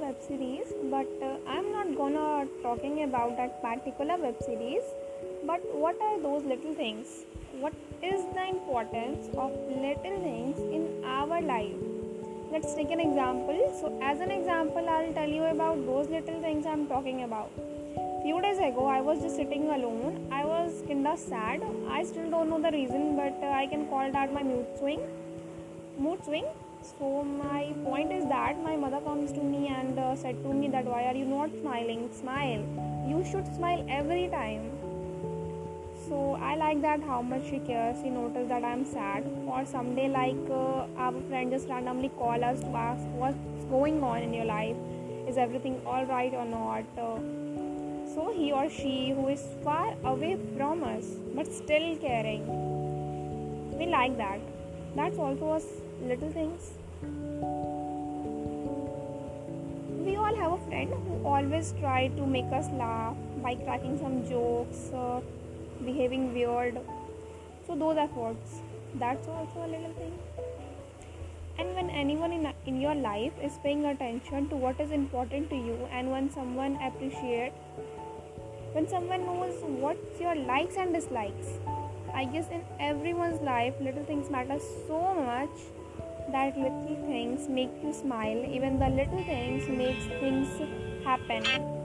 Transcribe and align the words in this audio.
web 0.00 0.16
series 0.20 0.72
but 0.90 1.06
uh, 1.22 1.36
i'm 1.54 1.72
not 1.72 1.96
gonna 1.96 2.46
talking 2.62 3.02
about 3.04 3.36
that 3.36 3.60
particular 3.62 4.16
web 4.16 4.36
series. 4.42 4.82
But 5.46 5.60
what 5.82 6.00
are 6.00 6.20
those 6.20 6.42
little 6.44 6.74
things? 6.74 7.24
What 7.60 7.72
is 8.02 8.24
the 8.34 8.44
importance 8.48 9.28
of 9.44 9.52
little 9.84 10.16
things 10.24 10.58
in 10.76 11.04
our 11.04 11.40
life? 11.40 11.76
Let's 12.50 12.74
take 12.74 12.90
an 12.90 13.00
example. 13.00 13.60
So 13.80 13.96
as 14.02 14.20
an 14.20 14.30
example 14.30 14.88
i'll 14.88 15.12
tell 15.12 15.28
you 15.28 15.44
about 15.44 15.86
those 15.86 16.08
little 16.16 16.40
things 16.40 16.66
i'm 16.66 16.86
talking 16.88 17.22
about. 17.28 17.50
Few 18.24 18.40
days 18.42 18.58
ago 18.58 18.86
i 18.86 19.00
was 19.00 19.22
just 19.22 19.36
sitting 19.36 19.70
alone. 19.78 20.20
I 20.32 20.44
was 20.44 20.82
kinda 20.88 21.16
sad. 21.16 21.66
I 21.88 22.04
still 22.04 22.30
don't 22.30 22.50
know 22.50 22.60
the 22.68 22.72
reason 22.78 23.16
but 23.16 23.42
uh, 23.42 23.52
i 23.62 23.66
can 23.66 23.86
call 23.94 24.10
that 24.20 24.38
my 24.38 24.42
mood 24.52 24.66
swing. 24.78 25.02
Mood 25.98 26.24
swing 26.24 26.46
so 26.82 27.22
my 27.24 27.72
point 27.84 28.12
is 28.12 28.24
that 28.28 28.58
my 28.62 28.76
mother 28.76 29.00
comes 29.00 29.32
to 29.32 29.42
me 29.42 29.68
and 29.68 29.98
uh, 29.98 30.14
said 30.16 30.42
to 30.42 30.52
me 30.52 30.68
that 30.68 30.84
why 30.84 31.04
are 31.04 31.14
you 31.14 31.24
not 31.24 31.50
smiling? 31.60 32.08
Smile. 32.12 32.64
You 33.06 33.24
should 33.30 33.46
smile 33.54 33.84
every 33.88 34.28
time. 34.28 34.70
So 36.08 36.38
i 36.48 36.54
like 36.54 36.80
that 36.82 37.00
how 37.02 37.20
much 37.22 37.46
she 37.50 37.58
cares. 37.58 37.96
She 38.02 38.10
noticed 38.10 38.48
that 38.48 38.64
i'm 38.64 38.84
sad. 38.84 39.24
Or 39.46 39.64
someday 39.64 40.08
like 40.08 40.50
uh, 40.50 40.86
our 40.96 41.20
friend 41.28 41.50
just 41.50 41.68
randomly 41.68 42.10
call 42.10 42.44
us 42.44 42.60
to 42.60 42.76
ask 42.84 43.02
what's 43.22 43.64
going 43.70 44.02
on 44.02 44.22
in 44.22 44.34
your 44.34 44.44
life. 44.44 44.76
Is 45.28 45.36
everything 45.36 45.80
all 45.84 46.04
right 46.04 46.32
or 46.34 46.44
not? 46.44 46.84
Uh, 46.96 47.18
so 48.14 48.32
he 48.34 48.52
or 48.52 48.68
she 48.70 49.10
who 49.10 49.28
is 49.28 49.42
far 49.64 49.94
away 50.04 50.38
from 50.56 50.84
us 50.84 51.04
but 51.34 51.52
still 51.52 51.96
caring. 51.96 52.46
We 53.78 53.86
like 53.86 54.16
that. 54.16 54.40
That's 54.94 55.18
also 55.18 55.52
a 55.54 55.60
little 56.02 56.30
things. 56.30 56.72
We 60.04 60.16
all 60.16 60.34
have 60.34 60.52
a 60.52 60.58
friend 60.66 60.90
who 60.90 61.26
always 61.26 61.74
try 61.80 62.08
to 62.08 62.26
make 62.26 62.52
us 62.52 62.68
laugh 62.72 63.16
by 63.42 63.54
cracking 63.56 63.98
some 63.98 64.28
jokes, 64.28 64.90
uh, 64.92 65.20
behaving 65.84 66.32
weird. 66.32 66.78
So 67.66 67.74
those 67.74 67.96
efforts, 67.96 68.60
that's 68.94 69.26
also 69.28 69.64
a 69.64 69.68
little 69.68 69.92
thing. 69.94 70.12
And 71.58 71.74
when 71.74 71.90
anyone 71.90 72.32
in, 72.32 72.52
in 72.66 72.80
your 72.80 72.94
life 72.94 73.32
is 73.42 73.52
paying 73.62 73.86
attention 73.86 74.48
to 74.50 74.56
what 74.56 74.78
is 74.78 74.90
important 74.90 75.48
to 75.50 75.56
you, 75.56 75.88
and 75.90 76.10
when 76.10 76.30
someone 76.30 76.78
appreciates, 76.82 77.56
when 78.72 78.86
someone 78.86 79.24
knows 79.24 79.54
what's 79.62 80.20
your 80.20 80.34
likes 80.34 80.76
and 80.76 80.92
dislikes, 80.92 81.58
I 82.14 82.26
guess 82.26 82.48
in 82.50 82.62
everyone's 82.78 83.40
life, 83.40 83.74
little 83.80 84.04
things 84.04 84.30
matter 84.30 84.58
so 84.86 85.14
much 85.14 85.50
that 86.32 86.56
little 86.56 86.96
things 87.06 87.48
make 87.48 87.70
you 87.82 87.92
smile 87.92 88.44
even 88.58 88.78
the 88.78 88.88
little 88.88 89.24
things 89.24 89.68
makes 89.68 90.04
things 90.20 90.48
happen 91.04 91.75